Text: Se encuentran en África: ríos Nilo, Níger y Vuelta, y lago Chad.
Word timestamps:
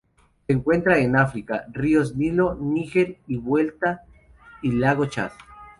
Se 0.47 0.53
encuentran 0.53 0.97
en 0.97 1.15
África: 1.15 1.67
ríos 1.73 2.15
Nilo, 2.15 2.55
Níger 2.59 3.17
y 3.27 3.35
Vuelta, 3.37 4.01
y 4.63 4.71
lago 4.71 5.05
Chad. 5.05 5.29